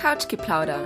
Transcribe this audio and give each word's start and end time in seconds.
Couchgeplauder. 0.00 0.78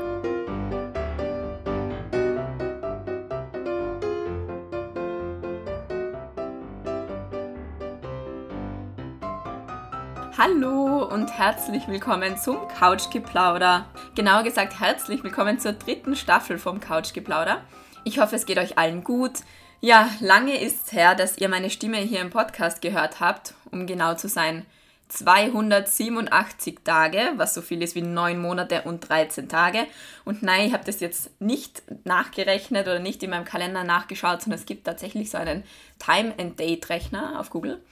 Hallo 10.38 11.04
und 11.04 11.30
herzlich 11.30 11.86
willkommen 11.88 12.38
zum 12.38 12.66
Couchgeplauder. 12.68 13.84
Genauer 14.14 14.44
gesagt, 14.44 14.80
herzlich 14.80 15.22
willkommen 15.22 15.58
zur 15.58 15.74
dritten 15.74 16.16
Staffel 16.16 16.56
vom 16.56 16.80
Couchgeplauder. 16.80 17.60
Ich 18.04 18.18
hoffe, 18.18 18.36
es 18.36 18.46
geht 18.46 18.56
euch 18.56 18.78
allen 18.78 19.04
gut. 19.04 19.40
Ja, 19.80 20.08
lange 20.20 20.58
ist 20.58 20.86
es 20.86 20.92
her, 20.92 21.14
dass 21.14 21.36
ihr 21.36 21.50
meine 21.50 21.68
Stimme 21.68 21.98
hier 21.98 22.22
im 22.22 22.30
Podcast 22.30 22.80
gehört 22.80 23.20
habt, 23.20 23.52
um 23.70 23.86
genau 23.86 24.14
zu 24.14 24.28
sein. 24.28 24.64
287 25.12 26.78
Tage, 26.84 27.32
was 27.36 27.52
so 27.52 27.60
viel 27.60 27.82
ist 27.82 27.94
wie 27.94 28.02
9 28.02 28.40
Monate 28.40 28.82
und 28.82 29.06
13 29.08 29.48
Tage. 29.48 29.86
Und 30.24 30.42
nein, 30.42 30.68
ich 30.68 30.72
habe 30.72 30.84
das 30.84 31.00
jetzt 31.00 31.38
nicht 31.40 31.82
nachgerechnet 32.04 32.86
oder 32.86 32.98
nicht 32.98 33.22
in 33.22 33.30
meinem 33.30 33.44
Kalender 33.44 33.84
nachgeschaut, 33.84 34.40
sondern 34.40 34.58
es 34.58 34.66
gibt 34.66 34.84
tatsächlich 34.84 35.30
so 35.30 35.36
einen 35.36 35.64
Time-and-Date-Rechner 35.98 37.38
auf 37.38 37.50
Google. 37.50 37.82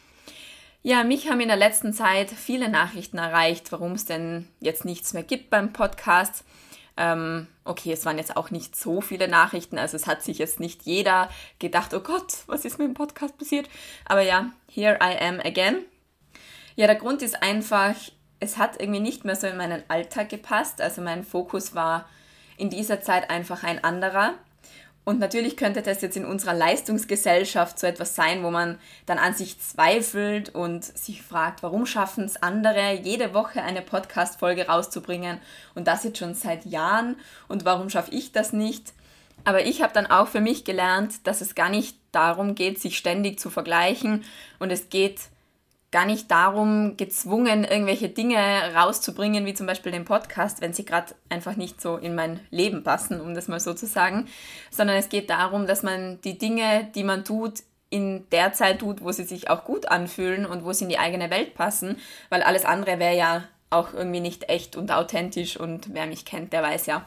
Ja, 0.83 1.05
mich 1.05 1.29
haben 1.29 1.41
in 1.41 1.49
der 1.49 1.59
letzten 1.59 1.93
Zeit 1.93 2.31
viele 2.31 2.71
Nachrichten 2.71 3.19
erreicht, 3.19 3.71
warum 3.71 3.93
es 3.93 4.07
denn 4.07 4.49
jetzt 4.61 4.87
nichts 4.87 5.13
mehr 5.13 5.23
gibt 5.23 5.51
beim 5.51 5.75
Podcast. 5.75 6.43
Ähm, 6.97 7.49
okay, 7.65 7.93
es 7.93 8.07
waren 8.07 8.17
jetzt 8.17 8.35
auch 8.35 8.51
nicht 8.51 8.75
so 8.75 9.03
viele 9.03 9.29
Nachrichten, 9.29 9.79
also 9.79 9.97
es 9.97 10.07
hat 10.07 10.23
sich 10.23 10.39
jetzt 10.39 10.59
nicht 10.59 10.83
jeder 10.85 11.29
gedacht, 11.59 11.93
oh 11.93 12.01
Gott, 12.01 12.45
was 12.47 12.65
ist 12.65 12.79
mit 12.79 12.89
dem 12.89 12.95
Podcast 12.95 13.37
passiert? 13.37 13.69
Aber 14.07 14.23
ja, 14.23 14.53
here 14.69 14.99
I 15.03 15.23
am 15.23 15.39
again. 15.41 15.85
Ja, 16.81 16.87
der 16.87 16.97
Grund 16.97 17.21
ist 17.21 17.43
einfach, 17.43 17.95
es 18.39 18.57
hat 18.57 18.81
irgendwie 18.81 19.01
nicht 19.01 19.27
mehr 19.27 19.37
so 19.37 19.47
in 19.47 19.59
meinen 19.59 19.83
Alltag 19.89 20.31
gepasst. 20.31 20.81
Also 20.81 21.03
mein 21.03 21.25
Fokus 21.25 21.75
war 21.75 22.09
in 22.57 22.71
dieser 22.71 23.03
Zeit 23.03 23.29
einfach 23.29 23.65
ein 23.65 23.85
anderer. 23.85 24.33
Und 25.05 25.19
natürlich 25.19 25.59
könnte 25.59 25.83
das 25.83 26.01
jetzt 26.01 26.17
in 26.17 26.25
unserer 26.25 26.55
Leistungsgesellschaft 26.55 27.79
so 27.79 27.87
etwas 27.87 28.15
sein, 28.15 28.43
wo 28.43 28.51
man 28.51 28.79
dann 29.05 29.19
an 29.19 29.35
sich 29.35 29.61
zweifelt 29.61 30.55
und 30.55 30.83
sich 30.83 31.21
fragt, 31.21 31.63
warum 31.63 31.85
schaffen 31.85 32.25
es 32.25 32.43
andere, 32.43 32.95
jede 32.95 33.35
Woche 33.35 33.63
eine 33.63 33.83
Podcast-Folge 33.83 34.69
rauszubringen 34.69 35.39
und 35.75 35.87
das 35.87 36.05
jetzt 36.05 36.17
schon 36.17 36.33
seit 36.33 36.65
Jahren 36.65 37.17
und 37.47 37.67
warum 37.67 37.91
schaffe 37.91 38.13
ich 38.13 38.33
das 38.33 38.55
nicht? 38.55 38.95
Aber 39.45 39.67
ich 39.67 39.83
habe 39.83 39.93
dann 39.93 40.07
auch 40.07 40.29
für 40.29 40.41
mich 40.41 40.65
gelernt, 40.65 41.27
dass 41.27 41.43
es 41.43 41.55
gar 41.55 41.69
nicht 41.69 41.99
darum 42.11 42.55
geht, 42.55 42.81
sich 42.81 42.97
ständig 42.97 43.39
zu 43.39 43.51
vergleichen 43.51 44.25
und 44.59 44.73
es 44.73 44.89
geht 44.89 45.21
gar 45.93 46.07
nicht 46.07 46.31
darum, 46.31 46.97
gezwungen, 46.97 47.65
irgendwelche 47.65 48.09
Dinge 48.09 48.39
rauszubringen, 48.75 49.45
wie 49.45 49.55
zum 49.55 49.67
Beispiel 49.67 49.91
den 49.91 50.05
Podcast, 50.05 50.61
wenn 50.61 50.73
sie 50.73 50.85
gerade 50.85 51.15
einfach 51.29 51.57
nicht 51.57 51.81
so 51.81 51.97
in 51.97 52.15
mein 52.15 52.41
Leben 52.51 52.85
passen, 52.85 53.21
um 53.21 53.35
das 53.35 53.49
mal 53.49 53.61
so 53.61 53.75
zu 53.75 53.87
sagen, 53.87 54.29
sondern 54.71 54.97
es 54.97 55.09
geht 55.09 55.31
darum, 55.31 55.67
dass 55.67 55.83
man 55.83 56.21
die 56.23 56.39
Dinge, 56.39 56.89
die 56.95 57.03
man 57.03 57.25
tut, 57.25 57.63
in 57.91 58.29
der 58.31 58.53
Zeit 58.53 58.79
tut, 58.79 59.03
wo 59.03 59.11
sie 59.11 59.25
sich 59.25 59.51
auch 59.51 59.65
gut 59.65 59.87
anfühlen 59.87 60.47
und 60.47 60.65
wo 60.65 60.73
sie 60.73 60.85
in 60.85 60.91
die 60.91 61.01
eigene 61.01 61.29
Welt 61.29 61.55
passen, 61.55 61.97
weil 62.29 62.43
alles 62.43 62.65
andere 62.65 63.01
wäre 63.01 63.17
ja 63.17 63.45
auch 63.69 63.93
irgendwie 63.93 64.21
nicht 64.21 64.49
echt 64.49 64.77
und 64.77 64.93
authentisch 64.93 65.57
und 65.59 65.93
wer 65.95 66.07
mich 66.07 66.25
kennt, 66.25 66.53
der 66.53 66.63
weiß 66.63 66.87
ja, 66.87 67.05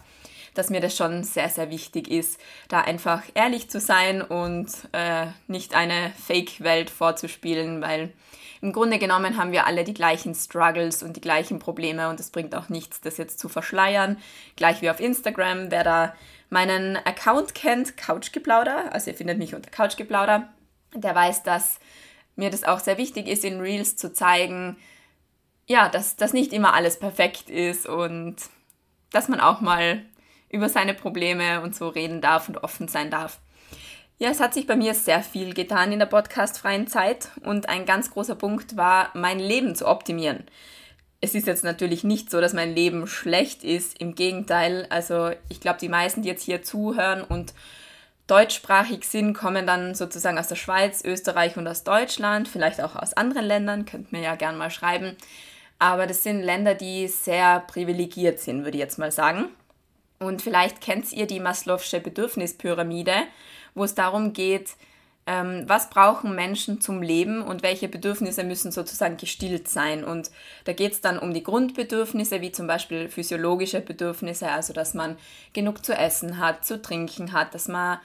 dass 0.54 0.70
mir 0.70 0.82
das 0.82 0.96
schon 0.96 1.24
sehr, 1.24 1.50
sehr 1.50 1.70
wichtig 1.70 2.10
ist, 2.10 2.40
da 2.68 2.82
einfach 2.82 3.24
ehrlich 3.34 3.70
zu 3.70 3.80
sein 3.80 4.22
und 4.22 4.68
äh, 4.92 5.28
nicht 5.48 5.76
eine 5.76 6.12
Fake-Welt 6.26 6.90
vorzuspielen, 6.90 7.82
weil 7.82 8.14
im 8.62 8.72
Grunde 8.72 8.98
genommen 8.98 9.38
haben 9.38 9.52
wir 9.52 9.68
alle 9.68 9.84
die 9.84 9.94
gleichen 9.94 10.34
Struggles 10.36 11.04
und 11.04 11.18
die 11.18 11.22
gleichen 11.22 11.60
Probleme 11.60 12.10
und 12.10 12.20
es 12.20 12.30
bringt 12.30 12.56
auch 12.56 12.70
nichts, 12.70 13.02
das 13.02 13.18
jetzt 13.18 13.38
zu 13.38 13.50
verschleiern. 13.50 14.18
Gleich 14.56 14.82
wie 14.82 14.90
auf 14.90 15.02
Instagram, 15.02 15.70
wer 15.70 15.84
da 15.84 16.16
meinen 16.50 16.96
Account 16.96 17.56
kennt, 17.56 17.98
Couchgeplauder, 17.98 18.94
also 18.94 19.12
ihr 19.12 19.18
findet 19.18 19.38
mich 19.38 19.54
unter 19.54 19.70
Couchgeplauder, 19.70 20.48
der 20.96 21.14
weiß, 21.14 21.44
dass 21.44 21.80
mir 22.36 22.50
das 22.50 22.64
auch 22.64 22.80
sehr 22.80 22.98
wichtig 22.98 23.28
ist, 23.28 23.44
in 23.44 23.60
Reels 23.60 23.98
zu 23.98 24.14
zeigen, 24.14 24.78
ja, 25.68 25.90
dass 25.90 26.16
das 26.16 26.34
nicht 26.34 26.54
immer 26.54 26.74
alles 26.74 27.00
perfekt 27.00 27.50
ist 27.50 27.86
und 27.86 28.38
dass 29.12 29.28
man 29.28 29.40
auch 29.40 29.62
mal 29.62 30.04
über 30.54 30.70
seine 30.70 30.94
Probleme 30.94 31.62
und 31.62 31.76
so 31.76 31.90
reden 31.90 32.22
darf 32.22 32.48
und 32.48 32.64
offen 32.64 32.88
sein 32.88 33.10
darf. 33.10 33.40
Ja, 34.20 34.30
es 34.30 34.40
hat 34.40 34.54
sich 34.54 34.68
bei 34.68 34.76
mir 34.76 34.94
sehr 34.94 35.24
viel 35.24 35.54
getan 35.54 35.92
in 35.92 36.00
der 36.00 36.06
podcastfreien 36.06 36.88
Zeit 36.88 37.30
und 37.44 37.68
ein 37.68 37.86
ganz 37.86 38.12
großer 38.12 38.36
Punkt 38.36 38.78
war, 38.78 39.10
mein 39.16 39.40
Leben 39.40 39.76
zu 39.76 39.88
optimieren. 39.88 40.46
Es 41.20 41.36
ist 41.36 41.48
jetzt 41.48 41.64
natürlich 41.64 42.04
nicht 42.04 42.30
so, 42.30 42.40
dass 42.40 42.54
mein 42.54 42.76
Leben 42.76 43.08
schlecht 43.08 43.64
ist, 43.64 44.00
im 44.00 44.14
Gegenteil. 44.14 44.86
Also 44.90 45.32
ich 45.50 45.60
glaube, 45.60 45.80
die 45.80 45.90
meisten, 45.90 46.22
die 46.22 46.30
jetzt 46.30 46.44
hier 46.44 46.62
zuhören 46.62 47.24
und 47.24 47.54
deutschsprachig 48.28 49.06
sind, 49.06 49.34
kommen 49.34 49.66
dann 49.66 49.96
sozusagen 49.96 50.38
aus 50.38 50.48
der 50.48 50.56
Schweiz, 50.56 51.04
Österreich 51.04 51.58
und 51.58 51.68
aus 51.68 51.84
Deutschland, 51.84 52.48
vielleicht 52.48 52.82
auch 52.82 52.96
aus 52.96 53.14
anderen 53.14 53.46
Ländern, 53.46 53.86
könnt 53.86 54.12
mir 54.12 54.22
ja 54.22 54.36
gern 54.36 54.58
mal 54.58 54.70
schreiben. 54.70 55.18
Aber 55.80 56.08
das 56.08 56.24
sind 56.24 56.44
Länder, 56.44 56.76
die 56.76 57.08
sehr 57.08 57.62
privilegiert 57.62 58.40
sind, 58.40 58.64
würde 58.64 58.78
ich 58.78 58.84
jetzt 58.84 59.00
mal 59.00 59.12
sagen. 59.12 59.50
Und 60.24 60.42
vielleicht 60.42 60.82
kennt 60.82 61.12
ihr 61.12 61.28
die 61.28 61.42
Maslow'sche 61.42 62.00
Bedürfnispyramide 62.00 63.14
wo 63.76 63.84
es 63.84 63.96
darum 63.96 64.34
geht, 64.34 64.76
ähm, 65.26 65.64
was 65.68 65.90
brauchen 65.90 66.36
Menschen 66.36 66.82
zum 66.82 67.02
Leben 67.02 67.42
und 67.42 67.64
welche 67.64 67.88
Bedürfnisse 67.88 68.44
müssen 68.44 68.72
sozusagen 68.72 69.16
gestillt 69.18 69.70
sein. 69.70 70.04
Und 70.04 70.32
da 70.66 70.74
geht 70.74 70.92
es 70.92 71.02
dann 71.02 71.18
um 71.18 71.34
die 71.34 71.44
Grundbedürfnisse, 71.44 72.42
wie 72.42 72.52
zum 72.52 72.68
Beispiel 72.68 73.08
physiologische 73.08 73.80
Bedürfnisse, 73.80 74.50
also 74.50 74.74
dass 74.74 74.94
man 74.94 75.18
genug 75.54 75.86
zu 75.86 75.94
essen 75.94 76.40
hat, 76.40 76.66
zu 76.66 76.82
trinken 76.82 77.32
hat, 77.32 77.54
dass 77.54 77.70
man 77.70 78.00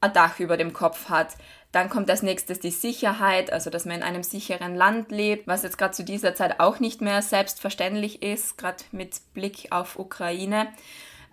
ein 0.00 0.12
Dach 0.14 0.40
über 0.40 0.56
dem 0.56 0.72
Kopf 0.72 1.10
hat. 1.10 1.36
Dann 1.70 1.90
kommt 1.90 2.08
als 2.08 2.22
nächstes 2.22 2.60
die 2.60 2.70
Sicherheit, 2.70 3.52
also 3.52 3.68
dass 3.68 3.84
man 3.84 3.96
in 3.96 4.02
einem 4.02 4.22
sicheren 4.22 4.74
Land 4.74 5.10
lebt, 5.10 5.46
was 5.46 5.64
jetzt 5.64 5.76
gerade 5.76 5.92
zu 5.92 6.04
dieser 6.04 6.34
Zeit 6.34 6.60
auch 6.60 6.78
nicht 6.78 7.02
mehr 7.02 7.20
selbstverständlich 7.20 8.22
ist, 8.22 8.56
gerade 8.56 8.84
mit 8.92 9.20
Blick 9.34 9.66
auf 9.70 9.98
Ukraine. 9.98 10.68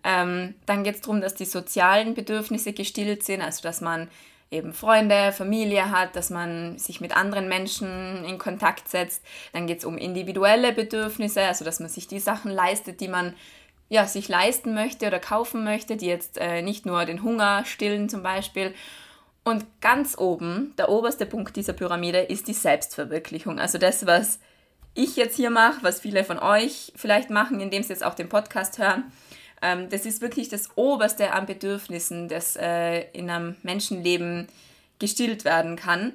Ähm, 0.04 0.56
dann 0.66 0.84
geht 0.84 0.96
es 0.96 1.02
darum, 1.02 1.22
dass 1.22 1.36
die 1.36 1.46
sozialen 1.46 2.14
Bedürfnisse 2.14 2.74
gestillt 2.74 3.24
sind, 3.24 3.42
also 3.42 3.62
dass 3.62 3.82
man 3.82 4.10
eben 4.52 4.74
Freunde, 4.74 5.32
Familie 5.32 5.92
hat, 5.92 6.16
dass 6.16 6.30
man 6.30 6.78
sich 6.78 7.00
mit 7.00 7.16
anderen 7.16 7.48
Menschen 7.48 8.26
in 8.26 8.38
Kontakt 8.38 8.90
setzt. 8.90 9.24
Dann 9.54 9.66
geht 9.66 9.80
es 9.80 9.86
um 9.86 9.98
individuelle 9.98 10.74
Bedürfnisse, 10.74 11.42
also 11.44 11.64
dass 11.64 11.80
man 11.80 11.90
sich 11.90 12.08
die 12.08 12.20
Sachen 12.20 12.52
leistet, 12.52 13.00
die 13.00 13.08
man 13.08 13.34
ja, 13.88 14.06
sich 14.08 14.28
leisten 14.28 14.74
möchte 14.74 15.08
oder 15.08 15.20
kaufen 15.20 15.64
möchte, 15.64 15.98
die 15.98 16.06
jetzt 16.06 16.38
äh, 16.38 16.62
nicht 16.62 16.86
nur 16.86 17.06
den 17.06 17.24
Hunger 17.24 17.66
stillen 17.66 18.10
zum 18.10 18.24
Beispiel. 18.24 18.74
Und 19.44 19.66
ganz 19.82 20.18
oben, 20.18 20.74
der 20.78 20.90
oberste 20.90 21.26
Punkt 21.26 21.56
dieser 21.56 21.74
Pyramide, 21.74 22.20
ist 22.20 22.48
die 22.48 22.54
Selbstverwirklichung. 22.54 23.60
Also 23.60 23.78
das, 23.78 24.06
was 24.06 24.40
ich 24.94 25.16
jetzt 25.16 25.36
hier 25.36 25.50
mache, 25.50 25.82
was 25.82 26.02
viele 26.02 26.24
von 26.24 26.40
euch 26.40 26.94
vielleicht 26.96 27.30
machen, 27.30 27.60
indem 27.60 27.84
sie 27.84 27.90
jetzt 27.90 28.04
auch 28.04 28.14
den 28.14 28.30
Podcast 28.30 28.78
hören 28.78 29.12
ähm, 29.62 29.90
das 29.90 30.06
ist 30.06 30.22
wirklich 30.22 30.50
das 30.50 30.70
Oberste 30.76 31.34
an 31.34 31.46
Bedürfnissen, 31.46 32.28
das 32.28 32.56
äh, 32.56 33.02
in 33.12 33.30
einem 33.30 33.56
Menschenleben 33.64 34.48
gestillt 35.00 35.46
werden 35.46 35.76
kann. 35.76 36.14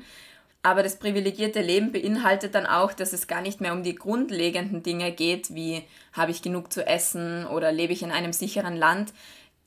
Aber 0.63 0.83
das 0.83 0.99
privilegierte 0.99 1.61
Leben 1.61 1.93
beinhaltet 1.93 2.57
dann 2.57 2.67
auch, 2.67 2.93
dass 2.93 3.13
es 3.13 3.29
gar 3.29 3.41
nicht 3.41 3.61
mehr 3.61 3.73
um 3.73 3.85
die 3.85 3.95
grundlegenden 3.95 4.83
Dinge 4.83 5.13
geht, 5.13 5.55
wie 5.55 5.85
habe 6.13 6.33
ich 6.33 6.43
genug 6.43 6.73
zu 6.73 6.85
essen 6.85 7.47
oder 7.47 7.71
lebe 7.71 7.93
ich 7.93 8.03
in 8.03 8.11
einem 8.11 8.33
sicheren 8.33 8.75
Land. 8.75 9.13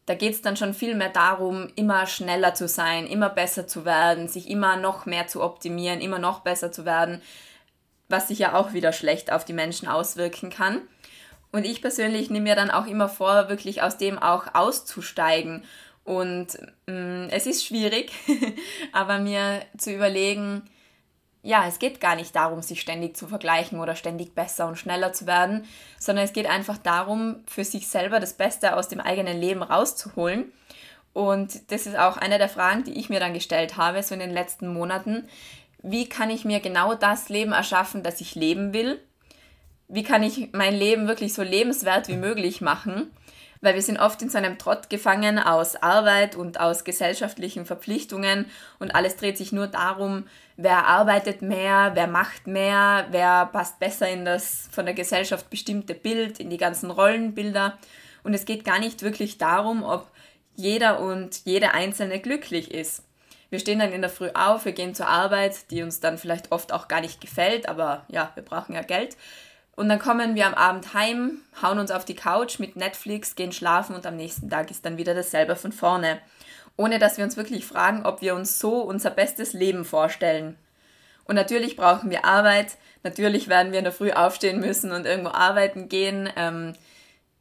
Da 0.08 0.16
geht 0.16 0.34
es 0.34 0.42
dann 0.42 0.58
schon 0.58 0.74
viel 0.74 0.96
mehr 0.96 1.08
darum, 1.08 1.70
immer 1.76 2.06
schneller 2.06 2.54
zu 2.54 2.68
sein, 2.68 3.08
immer 3.08 3.30
besser 3.30 3.66
zu 3.66 3.86
werden, 3.86 4.28
sich 4.28 4.50
immer 4.50 4.76
noch 4.76 5.06
mehr 5.06 5.28
zu 5.28 5.42
optimieren, 5.42 6.02
immer 6.02 6.20
noch 6.20 6.42
besser 6.42 6.72
zu 6.72 6.84
werden, 6.84 7.22
was 8.10 8.28
sich 8.28 8.40
ja 8.40 8.56
auch 8.56 8.74
wieder 8.74 8.92
schlecht 8.92 9.32
auf 9.32 9.46
die 9.46 9.54
Menschen 9.54 9.88
auswirken 9.88 10.50
kann. 10.50 10.82
Und 11.52 11.66
ich 11.66 11.82
persönlich 11.82 12.30
nehme 12.30 12.44
mir 12.44 12.56
dann 12.56 12.70
auch 12.72 12.86
immer 12.86 13.10
vor, 13.10 13.50
wirklich 13.50 13.82
aus 13.82 13.98
dem 13.98 14.20
auch 14.20 14.54
auszusteigen. 14.54 15.64
Und 16.04 16.58
mh, 16.88 16.94
mm, 16.94 17.28
es 17.32 17.46
ist 17.46 17.66
schwierig, 17.66 18.12
aber 18.94 19.20
mir 19.20 19.62
zu 19.78 19.94
überlegen, 19.94 20.64
ja, 21.42 21.66
es 21.68 21.80
geht 21.80 22.02
gar 22.02 22.16
nicht 22.16 22.36
darum, 22.36 22.62
sich 22.62 22.82
ständig 22.82 23.16
zu 23.16 23.28
vergleichen 23.28 23.80
oder 23.80 23.96
ständig 23.96 24.36
besser 24.36 24.68
und 24.68 24.78
schneller 24.78 25.14
zu 25.14 25.26
werden, 25.26 25.66
sondern 25.98 26.26
es 26.26 26.34
geht 26.34 26.48
einfach 26.48 26.78
darum, 26.78 27.44
für 27.48 27.64
sich 27.64 27.88
selber 27.88 28.20
das 28.20 28.34
Beste 28.34 28.76
aus 28.76 28.90
dem 28.90 29.00
eigenen 29.00 29.40
Leben 29.40 29.64
rauszuholen. 29.64 30.52
Und 31.14 31.72
das 31.72 31.86
ist 31.86 31.98
auch 31.98 32.18
eine 32.18 32.38
der 32.38 32.50
Fragen, 32.50 32.84
die 32.84 33.00
ich 33.00 33.10
mir 33.10 33.20
dann 33.20 33.34
gestellt 33.34 33.78
habe, 33.78 34.04
so 34.04 34.14
in 34.14 34.20
den 34.20 34.34
letzten 34.34 34.72
Monaten. 34.72 35.28
Wie 35.82 36.10
kann 36.10 36.30
ich 36.30 36.44
mir 36.44 36.60
genau 36.60 36.94
das 36.94 37.30
Leben 37.30 37.54
erschaffen, 37.54 38.04
das 38.04 38.20
ich 38.20 38.36
leben 38.36 38.74
will? 38.74 39.00
Wie 39.90 40.04
kann 40.04 40.24
ich 40.24 40.50
mein 40.54 40.76
Leben 40.76 41.08
wirklich 41.08 41.34
so 41.34 41.42
lebenswert 41.42 42.08
wie 42.08 42.16
möglich 42.16 42.62
machen? 42.62 43.12
Weil 43.62 43.76
wir 43.76 43.82
sind 43.82 44.00
oft 44.00 44.22
in 44.22 44.30
so 44.30 44.38
einem 44.38 44.58
Trott 44.58 44.90
gefangen 44.90 45.38
aus 45.38 45.76
Arbeit 45.76 46.36
und 46.38 46.62
aus 46.62 46.86
gesellschaftlichen 46.86 47.66
Verpflichtungen 47.66 48.46
und 48.78 48.96
alles 48.96 49.18
dreht 49.18 49.38
sich 49.38 49.52
nur 49.52 49.68
darum, 49.68 50.26
wer 50.56 50.88
arbeitet 50.88 51.42
mehr, 51.42 51.92
wer 51.96 52.08
macht 52.08 52.48
mehr, 52.48 53.08
wer 53.12 53.48
passt 53.48 53.80
besser 53.80 54.08
in 54.08 54.24
das 54.24 54.70
von 54.72 54.86
der 54.86 54.94
Gesellschaft 54.94 55.50
bestimmte 55.50 55.96
Bild, 55.96 56.40
in 56.40 56.50
die 56.50 56.58
ganzen 56.58 56.90
Rollenbilder. 56.90 57.78
Und 58.24 58.34
es 58.34 58.46
geht 58.46 58.64
gar 58.64 58.80
nicht 58.80 59.02
wirklich 59.02 59.38
darum, 59.40 59.84
ob 59.84 60.10
jeder 60.56 61.00
und 61.00 61.42
jede 61.46 61.74
Einzelne 61.74 62.20
glücklich 62.20 62.72
ist. 62.72 63.04
Wir 63.50 63.60
stehen 63.60 63.80
dann 63.80 63.92
in 63.92 64.02
der 64.02 64.12
Früh 64.12 64.30
auf, 64.34 64.66
wir 64.66 64.74
gehen 64.74 64.94
zur 64.94 65.08
Arbeit, 65.08 65.72
die 65.72 65.82
uns 65.82 66.00
dann 66.00 66.18
vielleicht 66.18 66.52
oft 66.52 66.72
auch 66.72 66.88
gar 66.88 67.02
nicht 67.02 67.20
gefällt, 67.20 67.68
aber 67.68 68.06
ja, 68.08 68.32
wir 68.36 68.44
brauchen 68.44 68.76
ja 68.76 68.84
Geld. 68.84 69.18
Und 69.80 69.88
dann 69.88 70.00
kommen 70.00 70.36
wir 70.36 70.46
am 70.46 70.56
Abend 70.56 70.94
heim, 70.94 71.40
hauen 71.62 71.80
uns 71.80 71.90
auf 71.90 72.04
die 72.04 72.14
Couch 72.14 72.60
mit 72.60 72.76
Netflix, 72.76 73.36
gehen 73.36 73.54
schlafen 73.54 73.96
und 73.96 74.06
am 74.06 74.18
nächsten 74.18 74.50
Tag 74.50 74.70
ist 74.72 74.86
dann 74.86 74.98
wieder 74.98 75.14
dasselbe 75.14 75.56
von 75.56 75.72
vorne. 75.72 76.20
Ohne 76.76 77.00
dass 77.00 77.16
wir 77.16 77.24
uns 77.24 77.38
wirklich 77.38 77.66
fragen, 77.66 78.06
ob 78.06 78.20
wir 78.22 78.36
uns 78.36 78.60
so 78.60 78.82
unser 78.82 79.10
bestes 79.10 79.54
Leben 79.54 79.86
vorstellen. 79.86 80.58
Und 81.24 81.36
natürlich 81.36 81.78
brauchen 81.78 82.10
wir 82.10 82.26
Arbeit, 82.26 82.76
natürlich 83.04 83.48
werden 83.48 83.72
wir 83.72 83.80
in 83.80 83.86
der 83.86 83.94
Früh 83.94 84.12
aufstehen 84.12 84.60
müssen 84.60 84.92
und 84.92 85.06
irgendwo 85.06 85.30
arbeiten 85.30 85.88
gehen. 85.88 86.30
Ähm, 86.36 86.74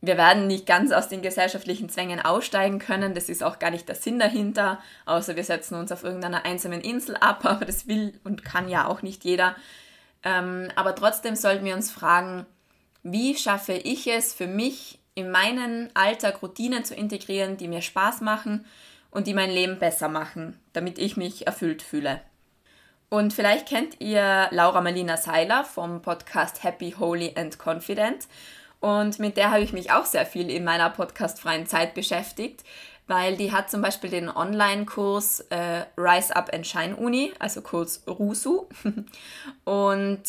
wir 0.00 0.16
werden 0.16 0.46
nicht 0.46 0.64
ganz 0.64 0.92
aus 0.92 1.08
den 1.08 1.22
gesellschaftlichen 1.22 1.88
Zwängen 1.88 2.20
aussteigen 2.20 2.78
können. 2.78 3.14
Das 3.14 3.28
ist 3.28 3.42
auch 3.42 3.58
gar 3.58 3.72
nicht 3.72 3.88
der 3.88 3.96
Sinn 3.96 4.20
dahinter, 4.20 4.78
außer 5.06 5.34
wir 5.34 5.42
setzen 5.42 5.74
uns 5.74 5.90
auf 5.90 6.04
irgendeiner 6.04 6.44
einsamen 6.44 6.82
Insel 6.82 7.16
ab, 7.16 7.40
aber 7.44 7.64
das 7.64 7.88
will 7.88 8.12
und 8.22 8.44
kann 8.44 8.68
ja 8.68 8.86
auch 8.86 9.02
nicht 9.02 9.24
jeder. 9.24 9.56
Ähm, 10.22 10.68
aber 10.76 10.94
trotzdem 10.94 11.36
sollten 11.36 11.64
wir 11.64 11.74
uns 11.74 11.90
fragen, 11.90 12.46
wie 13.02 13.36
schaffe 13.36 13.72
ich 13.72 14.06
es 14.06 14.34
für 14.34 14.46
mich, 14.46 14.98
in 15.14 15.30
meinen 15.30 15.90
Alltag 15.94 16.42
Routinen 16.42 16.84
zu 16.84 16.94
integrieren, 16.94 17.56
die 17.56 17.66
mir 17.66 17.82
Spaß 17.82 18.20
machen 18.20 18.66
und 19.10 19.26
die 19.26 19.34
mein 19.34 19.50
Leben 19.50 19.78
besser 19.78 20.08
machen, 20.08 20.60
damit 20.72 20.98
ich 20.98 21.16
mich 21.16 21.46
erfüllt 21.46 21.82
fühle. 21.82 22.20
Und 23.08 23.32
vielleicht 23.32 23.66
kennt 23.66 24.00
ihr 24.00 24.48
Laura 24.50 24.80
Marlina 24.80 25.16
Seiler 25.16 25.64
vom 25.64 26.02
Podcast 26.02 26.62
Happy, 26.62 26.94
Holy 26.98 27.34
and 27.36 27.58
Confident. 27.58 28.28
Und 28.80 29.18
mit 29.18 29.36
der 29.36 29.50
habe 29.50 29.62
ich 29.62 29.72
mich 29.72 29.90
auch 29.90 30.04
sehr 30.04 30.26
viel 30.26 30.50
in 30.50 30.62
meiner 30.62 30.90
podcastfreien 30.90 31.66
Zeit 31.66 31.94
beschäftigt, 31.94 32.62
weil 33.08 33.36
die 33.36 33.52
hat 33.52 33.70
zum 33.70 33.82
Beispiel 33.82 34.10
den 34.10 34.28
Online-Kurs 34.28 35.40
äh, 35.50 35.84
Rise 35.96 36.36
Up 36.36 36.52
and 36.52 36.66
Shine 36.66 36.94
Uni, 36.94 37.32
also 37.38 37.62
kurz 37.62 38.02
RUSU. 38.06 38.66
Und 39.64 40.22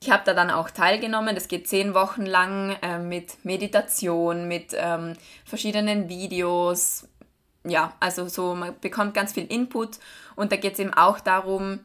ich 0.00 0.10
habe 0.10 0.22
da 0.24 0.34
dann 0.34 0.50
auch 0.50 0.70
teilgenommen. 0.70 1.34
Das 1.34 1.46
geht 1.46 1.68
zehn 1.68 1.94
Wochen 1.94 2.24
lang 2.26 2.76
äh, 2.82 2.98
mit 2.98 3.44
Meditation, 3.44 4.48
mit 4.48 4.74
ähm, 4.74 5.12
verschiedenen 5.44 6.08
Videos. 6.08 7.06
Ja, 7.64 7.92
also 8.00 8.28
so, 8.28 8.54
man 8.54 8.78
bekommt 8.80 9.14
ganz 9.14 9.32
viel 9.32 9.46
Input 9.46 9.98
und 10.36 10.52
da 10.52 10.56
geht 10.56 10.74
es 10.74 10.78
eben 10.78 10.94
auch 10.94 11.18
darum, 11.20 11.80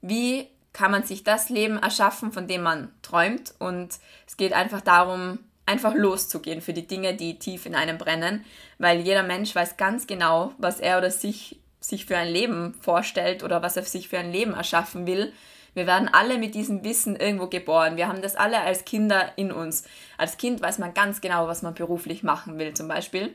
wie 0.00 0.48
kann 0.72 0.90
man 0.90 1.02
sich 1.02 1.24
das 1.24 1.48
Leben 1.48 1.78
erschaffen, 1.78 2.32
von 2.32 2.46
dem 2.46 2.62
man 2.62 2.92
träumt. 3.02 3.54
Und 3.58 3.98
es 4.26 4.36
geht 4.36 4.52
einfach 4.52 4.82
darum, 4.82 5.38
einfach 5.66 5.94
loszugehen 5.94 6.60
für 6.60 6.72
die 6.72 6.86
Dinge, 6.86 7.14
die 7.14 7.38
tief 7.38 7.66
in 7.66 7.74
einem 7.74 7.98
brennen, 7.98 8.44
weil 8.78 9.00
jeder 9.00 9.24
Mensch 9.24 9.54
weiß 9.54 9.76
ganz 9.76 10.06
genau, 10.06 10.52
was 10.58 10.80
er 10.80 10.98
oder 10.98 11.10
sich, 11.10 11.60
sich 11.80 12.06
für 12.06 12.16
ein 12.16 12.28
Leben 12.28 12.74
vorstellt 12.80 13.42
oder 13.42 13.62
was 13.62 13.76
er 13.76 13.82
sich 13.82 14.08
für 14.08 14.18
ein 14.18 14.32
Leben 14.32 14.54
erschaffen 14.54 15.06
will. 15.06 15.32
Wir 15.74 15.86
werden 15.86 16.08
alle 16.10 16.38
mit 16.38 16.54
diesem 16.54 16.84
Wissen 16.84 17.16
irgendwo 17.16 17.48
geboren. 17.48 17.96
Wir 17.96 18.08
haben 18.08 18.22
das 18.22 18.36
alle 18.36 18.60
als 18.60 18.86
Kinder 18.86 19.32
in 19.36 19.52
uns. 19.52 19.84
Als 20.16 20.38
Kind 20.38 20.62
weiß 20.62 20.78
man 20.78 20.94
ganz 20.94 21.20
genau, 21.20 21.48
was 21.48 21.60
man 21.60 21.74
beruflich 21.74 22.22
machen 22.22 22.58
will, 22.58 22.72
zum 22.72 22.88
Beispiel. 22.88 23.34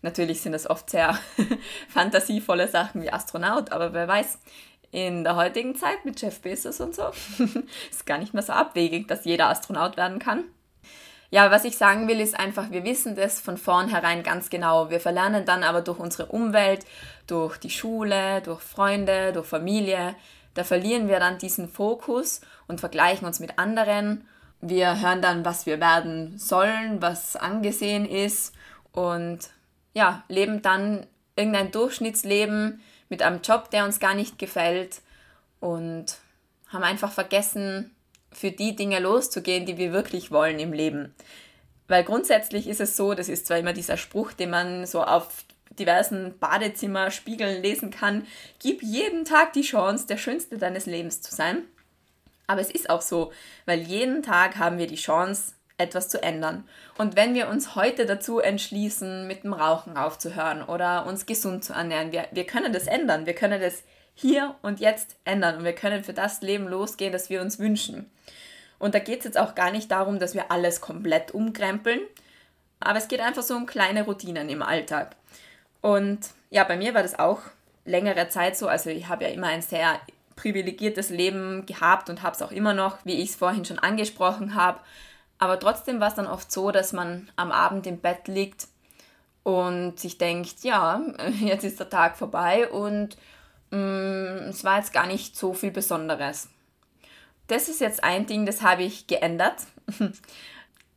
Natürlich 0.00 0.40
sind 0.40 0.52
das 0.52 0.68
oft 0.68 0.88
sehr 0.88 1.18
fantasievolle 1.88 2.68
Sachen 2.68 3.02
wie 3.02 3.12
Astronaut, 3.12 3.72
aber 3.72 3.92
wer 3.92 4.08
weiß, 4.08 4.38
in 4.90 5.24
der 5.24 5.36
heutigen 5.36 5.74
Zeit 5.74 6.04
mit 6.04 6.20
Jeff 6.20 6.40
Bezos 6.40 6.80
und 6.80 6.94
so 6.94 7.10
ist 7.90 8.06
gar 8.06 8.18
nicht 8.18 8.34
mehr 8.34 8.42
so 8.42 8.52
abwegig, 8.52 9.08
dass 9.08 9.24
jeder 9.24 9.48
Astronaut 9.48 9.96
werden 9.96 10.18
kann. 10.18 10.44
Ja, 11.32 11.50
was 11.50 11.64
ich 11.64 11.78
sagen 11.78 12.08
will, 12.08 12.20
ist 12.20 12.38
einfach, 12.38 12.70
wir 12.72 12.84
wissen 12.84 13.16
das 13.16 13.40
von 13.40 13.56
vornherein 13.56 14.22
ganz 14.22 14.50
genau. 14.50 14.90
Wir 14.90 15.00
verlernen 15.00 15.46
dann 15.46 15.64
aber 15.64 15.80
durch 15.80 15.98
unsere 15.98 16.26
Umwelt, 16.26 16.84
durch 17.26 17.56
die 17.56 17.70
Schule, 17.70 18.42
durch 18.42 18.60
Freunde, 18.60 19.32
durch 19.32 19.46
Familie, 19.46 20.14
da 20.52 20.62
verlieren 20.62 21.08
wir 21.08 21.20
dann 21.20 21.38
diesen 21.38 21.70
Fokus 21.70 22.42
und 22.68 22.80
vergleichen 22.80 23.26
uns 23.26 23.40
mit 23.40 23.58
anderen. 23.58 24.28
Wir 24.60 25.00
hören 25.00 25.22
dann, 25.22 25.42
was 25.42 25.64
wir 25.64 25.80
werden 25.80 26.36
sollen, 26.36 27.00
was 27.00 27.34
angesehen 27.34 28.04
ist 28.04 28.54
und 28.92 29.38
ja, 29.94 30.24
leben 30.28 30.60
dann 30.60 31.06
irgendein 31.34 31.70
Durchschnittsleben, 31.70 32.82
mit 33.08 33.22
einem 33.22 33.40
Job, 33.40 33.70
der 33.70 33.86
uns 33.86 34.00
gar 34.00 34.14
nicht 34.14 34.38
gefällt 34.38 35.00
und 35.60 36.18
haben 36.68 36.84
einfach 36.84 37.10
vergessen, 37.10 37.94
für 38.32 38.50
die 38.50 38.76
Dinge 38.76 39.00
loszugehen, 39.00 39.66
die 39.66 39.78
wir 39.78 39.92
wirklich 39.92 40.30
wollen 40.30 40.58
im 40.58 40.72
Leben. 40.72 41.14
Weil 41.88 42.04
grundsätzlich 42.04 42.68
ist 42.68 42.80
es 42.80 42.96
so, 42.96 43.14
das 43.14 43.28
ist 43.28 43.46
zwar 43.46 43.58
immer 43.58 43.72
dieser 43.72 43.96
Spruch, 43.96 44.32
den 44.32 44.50
man 44.50 44.86
so 44.86 45.02
auf 45.02 45.44
diversen 45.78 46.38
Badezimmerspiegeln 46.38 47.62
lesen 47.62 47.90
kann, 47.90 48.26
gib 48.58 48.82
jeden 48.82 49.24
Tag 49.24 49.52
die 49.52 49.62
Chance, 49.62 50.06
der 50.06 50.18
schönste 50.18 50.58
deines 50.58 50.86
Lebens 50.86 51.20
zu 51.22 51.34
sein. 51.34 51.64
Aber 52.46 52.60
es 52.60 52.70
ist 52.70 52.90
auch 52.90 53.02
so, 53.02 53.32
weil 53.66 53.80
jeden 53.80 54.22
Tag 54.22 54.56
haben 54.56 54.78
wir 54.78 54.86
die 54.86 54.96
Chance, 54.96 55.52
etwas 55.78 56.08
zu 56.08 56.22
ändern. 56.22 56.68
Und 56.98 57.16
wenn 57.16 57.34
wir 57.34 57.48
uns 57.48 57.74
heute 57.74 58.06
dazu 58.06 58.38
entschließen, 58.40 59.26
mit 59.26 59.44
dem 59.44 59.52
Rauchen 59.52 59.96
aufzuhören 59.96 60.62
oder 60.62 61.06
uns 61.06 61.26
gesund 61.26 61.64
zu 61.64 61.72
ernähren, 61.72 62.12
wir, 62.12 62.26
wir 62.30 62.46
können 62.46 62.72
das 62.72 62.86
ändern. 62.86 63.26
Wir 63.26 63.34
können 63.34 63.60
das 63.60 63.82
hier 64.14 64.54
und 64.62 64.80
jetzt 64.80 65.16
ändern 65.24 65.56
und 65.56 65.64
wir 65.64 65.74
können 65.74 66.04
für 66.04 66.12
das 66.12 66.42
Leben 66.42 66.68
losgehen, 66.68 67.12
das 67.12 67.30
wir 67.30 67.40
uns 67.40 67.58
wünschen. 67.58 68.10
Und 68.78 68.94
da 68.94 68.98
geht 68.98 69.20
es 69.20 69.24
jetzt 69.24 69.38
auch 69.38 69.54
gar 69.54 69.70
nicht 69.70 69.90
darum, 69.90 70.18
dass 70.18 70.34
wir 70.34 70.50
alles 70.50 70.80
komplett 70.80 71.32
umkrempeln, 71.32 72.00
aber 72.80 72.98
es 72.98 73.08
geht 73.08 73.20
einfach 73.20 73.42
so 73.42 73.54
um 73.54 73.66
kleine 73.66 74.04
Routinen 74.04 74.48
im 74.48 74.62
Alltag. 74.62 75.16
Und 75.80 76.20
ja, 76.50 76.64
bei 76.64 76.76
mir 76.76 76.94
war 76.94 77.02
das 77.02 77.18
auch 77.18 77.40
längere 77.84 78.28
Zeit 78.28 78.56
so. 78.56 78.68
Also 78.68 78.90
ich 78.90 79.08
habe 79.08 79.24
ja 79.24 79.30
immer 79.30 79.48
ein 79.48 79.62
sehr 79.62 80.00
privilegiertes 80.36 81.10
Leben 81.10 81.66
gehabt 81.66 82.10
und 82.10 82.22
habe 82.22 82.34
es 82.34 82.42
auch 82.42 82.52
immer 82.52 82.74
noch, 82.74 82.98
wie 83.04 83.20
ich 83.20 83.30
es 83.30 83.36
vorhin 83.36 83.64
schon 83.64 83.78
angesprochen 83.78 84.54
habe. 84.54 84.80
Aber 85.38 85.58
trotzdem 85.58 86.00
war 86.00 86.08
es 86.08 86.14
dann 86.14 86.26
oft 86.26 86.50
so, 86.50 86.70
dass 86.70 86.92
man 86.92 87.28
am 87.36 87.52
Abend 87.52 87.86
im 87.86 87.98
Bett 87.98 88.28
liegt 88.28 88.68
und 89.42 89.98
sich 89.98 90.18
denkt, 90.18 90.62
ja, 90.62 91.02
jetzt 91.40 91.64
ist 91.64 91.80
der 91.80 91.90
Tag 91.90 92.16
vorbei 92.16 92.68
und 92.68 93.16
es 93.76 94.64
war 94.64 94.78
jetzt 94.78 94.92
gar 94.92 95.06
nicht 95.06 95.36
so 95.36 95.54
viel 95.54 95.70
Besonderes. 95.70 96.48
Das 97.46 97.68
ist 97.68 97.80
jetzt 97.80 98.04
ein 98.04 98.26
Ding, 98.26 98.46
das 98.46 98.62
habe 98.62 98.82
ich 98.82 99.06
geändert. 99.06 99.56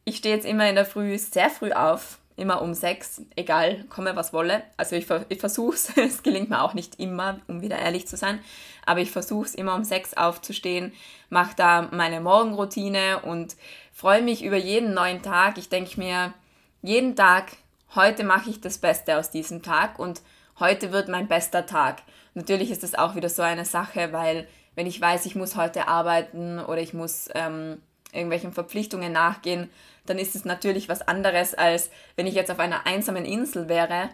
Ich 0.08 0.18
stehe 0.18 0.36
jetzt 0.36 0.46
immer 0.46 0.70
in 0.70 0.76
der 0.76 0.86
Früh 0.86 1.18
sehr 1.18 1.50
früh 1.50 1.72
auf, 1.72 2.20
immer 2.36 2.62
um 2.62 2.76
sechs, 2.76 3.24
egal, 3.36 3.86
komme 3.90 4.16
was 4.16 4.34
wolle. 4.34 4.62
Also 4.78 4.96
ich, 4.96 5.08
ich 5.30 5.40
versuche 5.40 5.74
es, 5.74 5.90
es 5.98 6.22
gelingt 6.22 6.52
mir 6.52 6.62
auch 6.62 6.76
nicht 6.76 7.00
immer, 7.00 7.40
um 7.48 7.64
wieder 7.64 7.80
ehrlich 7.80 8.08
zu 8.08 8.16
sein, 8.16 8.40
aber 8.86 9.00
ich 9.00 9.10
versuche 9.10 9.48
es 9.48 9.56
immer 9.56 9.74
um 9.74 9.84
sechs 9.84 10.14
aufzustehen, 10.14 10.94
mache 11.32 11.56
da 11.56 11.90
meine 11.92 12.22
Morgenroutine 12.22 13.22
und 13.22 13.56
freue 13.92 14.22
mich 14.22 14.44
über 14.44 14.58
jeden 14.58 14.94
neuen 14.94 15.24
Tag. 15.24 15.58
Ich 15.58 15.70
denke 15.70 16.00
mir, 16.00 16.36
jeden 16.84 17.16
Tag, 17.16 17.54
heute 17.96 18.24
mache 18.24 18.52
ich 18.52 18.62
das 18.62 18.78
Beste 18.78 19.18
aus 19.18 19.32
diesem 19.32 19.64
Tag 19.64 19.98
und 19.98 20.22
heute 20.60 20.92
wird 20.92 21.10
mein 21.10 21.28
bester 21.28 21.66
Tag. 21.66 22.02
Natürlich 22.34 22.72
ist 22.72 22.84
das 22.84 22.96
auch 22.96 23.16
wieder 23.16 23.30
so 23.30 23.42
eine 23.42 23.66
Sache, 23.66 24.12
weil 24.12 24.48
wenn 24.76 24.88
ich 24.88 25.00
weiß, 25.00 25.26
ich 25.26 25.36
muss 25.36 25.56
heute 25.56 25.88
arbeiten 25.88 26.60
oder 26.60 26.82
ich 26.82 26.94
muss 26.94 27.30
ähm, 27.34 27.82
irgendwelchen 28.12 28.54
Verpflichtungen 28.54 29.12
nachgehen, 29.12 29.70
dann 30.06 30.20
ist 30.20 30.36
es 30.36 30.46
natürlich 30.46 30.90
was 30.90 31.02
anderes, 31.02 31.54
als 31.54 31.90
wenn 32.16 32.28
ich 32.28 32.36
jetzt 32.36 32.52
auf 32.52 32.60
einer 32.60 32.86
einsamen 32.86 33.26
Insel 33.26 33.70
wäre 33.70 34.10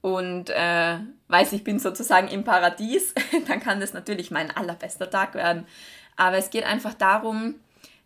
und 0.00 0.50
äh, 0.50 0.98
weiß, 1.28 1.52
ich 1.52 1.64
bin 1.64 1.78
sozusagen 1.78 2.28
im 2.28 2.44
Paradies, 2.44 3.14
dann 3.48 3.60
kann 3.60 3.80
das 3.80 3.92
natürlich 3.92 4.30
mein 4.30 4.50
allerbester 4.50 5.10
Tag 5.10 5.34
werden. 5.34 5.66
Aber 6.16 6.36
es 6.36 6.50
geht 6.50 6.64
einfach 6.64 6.94
darum, 6.94 7.54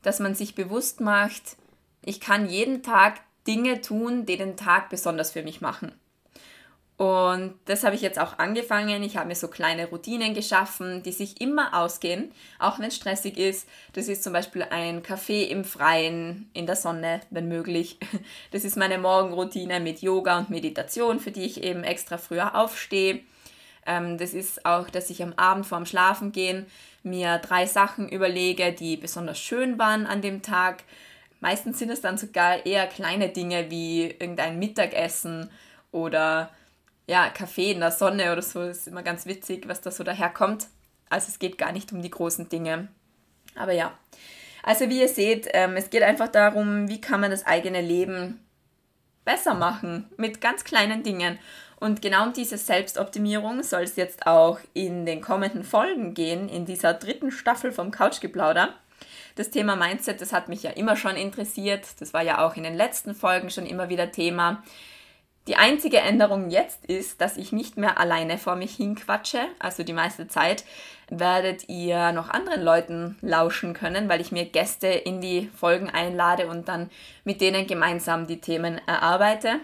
dass 0.03 0.19
man 0.19 0.35
sich 0.35 0.55
bewusst 0.55 1.01
macht, 1.01 1.57
ich 2.05 2.21
kann 2.21 2.49
jeden 2.49 2.83
Tag 2.83 3.21
Dinge 3.47 3.81
tun, 3.81 4.27
die 4.27 4.37
den 4.37 4.57
Tag 4.57 4.89
besonders 4.89 5.31
für 5.31 5.43
mich 5.43 5.61
machen. 5.61 5.93
Und 6.99 7.55
das 7.65 7.85
habe 7.85 7.97
ich 7.97 8.03
jetzt 8.03 8.21
auch 8.21 8.39
angefangen. 8.39 9.03
Ich 9.03 9.17
habe 9.17 9.29
mir 9.29 9.35
so 9.35 9.49
kleine 9.49 9.89
Routinen 9.89 10.35
geschaffen, 10.35 11.03
die 11.03 11.11
sich 11.11 11.41
immer 11.41 11.77
ausgehen, 11.77 12.31
auch 12.59 12.79
wenn 12.79 12.87
es 12.87 12.97
stressig 12.97 13.39
ist. 13.39 13.69
Das 13.95 14.09
ist 14.09 14.23
zum 14.23 14.33
Beispiel 14.33 14.63
ein 14.63 15.03
Kaffee 15.03 15.45
im 15.45 15.65
Freien, 15.65 16.49
in 16.53 16.67
der 16.67 16.77
Sonne, 16.77 17.21
wenn 17.31 17.49
möglich. 17.49 17.99
Das 18.53 18.65
ist 18.65 18.77
meine 18.77 18.99
Morgenroutine 18.99 19.81
mit 19.81 20.03
Yoga 20.03 20.39
und 20.39 20.51
Meditation, 20.51 21.19
für 21.19 21.31
die 21.31 21.45
ich 21.45 21.63
eben 21.63 21.85
extra 21.85 22.19
früher 22.19 22.55
aufstehe. 22.55 23.21
Ähm, 23.87 24.19
das 24.19 24.35
ist 24.35 24.65
auch, 24.67 24.91
dass 24.91 25.11
ich 25.11 25.23
am 25.23 25.33
Abend 25.35 25.67
vorm 25.67 25.87
Schlafengehen 25.87 26.67
mir 27.03 27.39
drei 27.39 27.67
Sachen 27.67 28.09
überlege, 28.09 28.73
die 28.73 28.97
besonders 28.97 29.39
schön 29.39 29.79
waren 29.79 30.07
an 30.07 30.23
dem 30.23 30.43
Tag. 30.43 30.85
Meistens 31.41 31.79
sind 31.79 31.91
es 31.91 32.01
dann 32.01 32.19
sogar 32.19 32.65
eher 32.65 32.87
kleine 32.87 33.31
Dinge 33.31 33.71
wie 33.71 34.05
irgendein 34.05 34.59
Mittagessen 34.59 35.51
oder 35.91 36.51
ja, 37.13 37.29
Kaffee 37.29 37.73
in 37.73 37.81
der 37.81 37.91
Sonne 37.91 38.33
oder 38.33 38.41
so. 38.41 38.63
Ist 38.63 38.89
immer 38.89 39.03
ganz 39.03 39.27
witzig, 39.27 39.69
was 39.69 39.83
da 39.83 39.91
so 39.91 40.03
daherkommt. 40.03 40.67
Also 41.11 41.29
es 41.29 41.39
geht 41.39 41.59
gar 41.59 41.71
nicht 41.71 41.93
um 41.93 42.01
die 42.01 42.11
großen 42.11 42.49
Dinge. 42.49 42.89
Aber 43.55 43.73
ja. 43.73 43.93
Also 44.63 44.89
wie 44.89 45.01
ihr 45.01 45.09
seht, 45.09 45.47
ähm, 45.53 45.77
es 45.77 45.91
geht 45.91 46.03
einfach 46.03 46.29
darum, 46.29 46.89
wie 46.89 47.03
kann 47.03 47.21
man 47.21 47.31
das 47.31 47.45
eigene 47.45 47.83
Leben 47.83 48.41
besser 49.27 49.55
machen 49.55 50.09
mit 50.17 50.41
ganz 50.41 50.65
kleinen 50.65 51.03
Dingen. 51.03 51.39
Und 51.79 52.01
genau 52.01 52.25
um 52.25 52.33
diese 52.33 52.57
Selbstoptimierung 52.57 53.63
soll 53.63 53.83
es 53.83 53.97
jetzt 53.97 54.27
auch 54.27 54.59
in 54.73 55.05
den 55.05 55.21
kommenden 55.21 55.65
Folgen 55.65 56.15
gehen, 56.15 56.49
in 56.49 56.65
dieser 56.65 56.95
dritten 56.95 57.31
Staffel 57.31 57.73
vom 57.73 57.91
Couchgeplauder. 57.91 58.73
Das 59.35 59.51
Thema 59.51 59.77
Mindset, 59.77 60.21
das 60.23 60.33
hat 60.33 60.49
mich 60.49 60.63
ja 60.63 60.71
immer 60.71 60.97
schon 60.97 61.17
interessiert. 61.17 61.85
Das 61.99 62.15
war 62.15 62.23
ja 62.23 62.47
auch 62.47 62.57
in 62.57 62.63
den 62.63 62.75
letzten 62.75 63.15
Folgen 63.15 63.51
schon 63.51 63.67
immer 63.67 63.91
wieder 63.91 64.13
Thema. 64.13 64.63
Die 65.49 65.57
einzige 65.57 65.99
Änderung 65.99 66.51
jetzt 66.51 66.87
ist, 66.87 67.21
dass 67.21 67.37
ich 67.37 67.51
nicht 67.51 67.77
mehr 67.77 67.99
alleine 67.99 68.39
vor 68.39 68.55
mich 68.55 68.77
hinquatsche. 68.77 69.41
Also 69.59 69.83
die 69.83 69.93
meiste 69.93 70.29
Zeit 70.29 70.65
werdet 71.11 71.69
ihr 71.69 72.13
noch 72.13 72.31
anderen 72.31 72.63
Leuten 72.63 73.19
lauschen 73.23 73.75
können, 73.75 74.09
weil 74.09 74.21
ich 74.21 74.31
mir 74.31 74.45
Gäste 74.45 74.87
in 74.87 75.21
die 75.21 75.51
Folgen 75.57 75.91
einlade 75.91 76.47
und 76.47 76.69
dann 76.69 76.91
mit 77.25 77.41
denen 77.41 77.67
gemeinsam 77.67 78.29
die 78.29 78.41
Themen 78.41 78.81
erarbeite. 78.87 79.59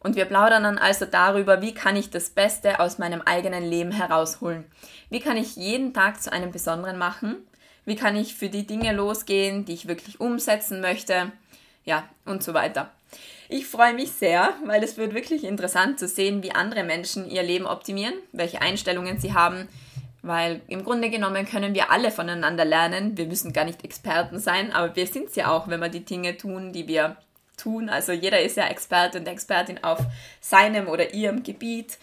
Und 0.00 0.16
wir 0.16 0.24
plaudern 0.24 0.64
dann 0.64 0.78
also 0.78 1.04
darüber, 1.04 1.62
wie 1.62 1.72
kann 1.72 1.94
ich 1.94 2.10
das 2.10 2.30
Beste 2.30 2.80
aus 2.80 2.98
meinem 2.98 3.22
eigenen 3.22 3.64
Leben 3.64 3.92
herausholen. 3.92 4.64
Wie 5.08 5.20
kann 5.20 5.36
ich 5.36 5.54
jeden 5.54 5.94
Tag 5.94 6.20
zu 6.20 6.32
einem 6.32 6.50
besonderen 6.50 6.98
machen? 6.98 7.36
Wie 7.84 7.96
kann 7.96 8.16
ich 8.16 8.34
für 8.34 8.48
die 8.48 8.66
Dinge 8.66 8.92
losgehen, 8.92 9.64
die 9.64 9.74
ich 9.74 9.86
wirklich 9.86 10.20
umsetzen 10.20 10.80
möchte? 10.80 11.30
Ja, 11.84 12.08
und 12.24 12.42
so 12.42 12.54
weiter. 12.54 12.90
Ich 13.48 13.66
freue 13.66 13.94
mich 13.94 14.12
sehr, 14.12 14.54
weil 14.64 14.82
es 14.82 14.96
wird 14.96 15.14
wirklich 15.14 15.44
interessant 15.44 15.98
zu 15.98 16.08
sehen, 16.08 16.42
wie 16.42 16.52
andere 16.52 16.82
Menschen 16.82 17.30
ihr 17.30 17.42
Leben 17.42 17.66
optimieren, 17.66 18.14
welche 18.32 18.60
Einstellungen 18.60 19.18
sie 19.18 19.34
haben, 19.34 19.68
weil 20.22 20.60
im 20.66 20.84
Grunde 20.84 21.10
genommen 21.10 21.46
können 21.46 21.74
wir 21.74 21.90
alle 21.90 22.10
voneinander 22.10 22.64
lernen. 22.64 23.16
Wir 23.16 23.26
müssen 23.26 23.52
gar 23.52 23.64
nicht 23.64 23.84
Experten 23.84 24.40
sein, 24.40 24.72
aber 24.72 24.96
wir 24.96 25.06
sind 25.06 25.28
es 25.28 25.36
ja 25.36 25.50
auch, 25.50 25.68
wenn 25.68 25.80
wir 25.80 25.88
die 25.88 26.04
Dinge 26.04 26.36
tun, 26.36 26.72
die 26.72 26.88
wir 26.88 27.16
tun. 27.56 27.88
Also 27.88 28.12
jeder 28.12 28.40
ist 28.40 28.56
ja 28.56 28.66
Experte 28.66 29.18
und 29.18 29.28
Expertin 29.28 29.82
auf 29.82 30.00
seinem 30.40 30.88
oder 30.88 31.14
ihrem 31.14 31.42
Gebiet. 31.42 31.98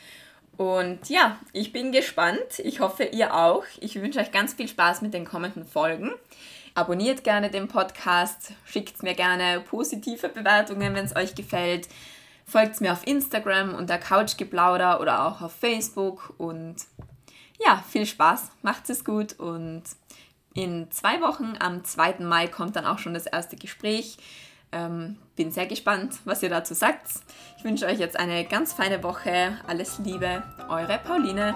Und 0.56 1.10
ja, 1.10 1.40
ich 1.52 1.74
bin 1.74 1.92
gespannt. 1.92 2.60
Ich 2.60 2.80
hoffe, 2.80 3.04
ihr 3.06 3.34
auch. 3.34 3.64
Ich 3.80 4.00
wünsche 4.02 4.20
euch 4.20 4.32
ganz 4.32 4.54
viel 4.54 4.68
Spaß 4.68 5.02
mit 5.02 5.14
den 5.14 5.26
kommenden 5.26 5.66
Folgen. 5.66 6.12
Abonniert 6.76 7.24
gerne 7.24 7.52
den 7.52 7.68
Podcast, 7.68 8.54
schickt 8.66 9.04
mir 9.04 9.14
gerne 9.14 9.60
positive 9.62 10.30
Bewertungen, 10.30 10.96
wenn 10.96 11.06
es 11.06 11.16
euch 11.16 11.36
gefällt. 11.36 11.88
Folgt 12.46 12.82
mir 12.82 12.92
auf 12.92 13.06
Instagram 13.06 13.76
unter 13.76 13.98
Couchgeplauder 14.00 15.00
oder 15.00 15.26
auch 15.26 15.42
auf 15.42 15.54
Facebook. 15.54 16.34
Und 16.38 16.78
ja, 17.64 17.84
viel 17.88 18.06
Spaß, 18.06 18.52
macht 18.64 18.90
es 18.90 19.06
gut 19.06 19.34
und 19.40 19.84
in 20.56 20.90
zwei 20.92 21.22
Wochen, 21.22 21.56
am 21.60 21.84
2. 21.84 22.20
Mai, 22.20 22.48
kommt 22.48 22.76
dann 22.76 22.86
auch 22.86 23.00
schon 23.00 23.14
das 23.14 23.26
erste 23.26 23.56
Gespräch. 23.56 24.18
Ähm, 24.72 25.18
bin 25.36 25.52
sehr 25.52 25.68
gespannt, 25.68 26.16
was 26.26 26.44
ihr 26.44 26.50
dazu 26.50 26.74
sagt. 26.74 27.08
Ich 27.58 27.64
wünsche 27.64 27.86
euch 27.86 28.00
jetzt 28.00 28.20
eine 28.20 28.46
ganz 28.46 28.74
feine 28.74 29.04
Woche. 29.04 29.58
Alles 29.68 30.00
Liebe, 30.00 30.44
eure 30.70 31.00
Pauline. 31.00 31.56